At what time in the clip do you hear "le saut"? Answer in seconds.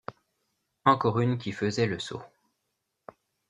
1.85-2.23